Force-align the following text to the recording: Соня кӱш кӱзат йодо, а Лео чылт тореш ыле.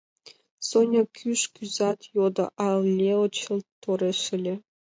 Соня 0.67 1.03
кӱш 1.17 1.41
кӱзат 1.53 1.99
йодо, 2.15 2.45
а 2.65 2.67
Лео 2.97 3.23
чылт 3.37 3.65
тореш 3.81 4.21
ыле. 4.37 4.55